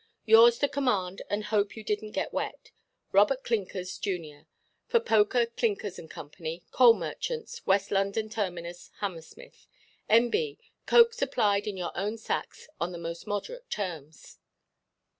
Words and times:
"Yours 0.25 0.57
to 0.57 0.67
command, 0.67 1.21
and 1.29 1.43
hope 1.43 1.75
you 1.77 1.85
didnʼt 1.85 2.13
get 2.13 2.33
wet, 2.33 2.71
"ROBERT 3.11 3.43
CLINKERS, 3.43 3.99
Jun., 3.99 4.47
for 4.87 4.99
POKER, 4.99 5.45
CLINKERS, 5.45 5.99
and 5.99 6.09
Co., 6.09 6.31
Coal 6.71 6.95
Merchants, 6.95 7.63
West 7.67 7.91
London 7.91 8.27
Terminuss, 8.27 8.89
Hammersmith. 9.01 9.67
"N.B.—Coke 10.09 11.13
supplied 11.13 11.67
in 11.67 11.77
your 11.77 11.91
own 11.95 12.17
sacks, 12.17 12.67
on 12.79 12.91
the 12.91 12.97
most 12.97 13.27
moderate 13.27 13.69
terms." 13.69 14.39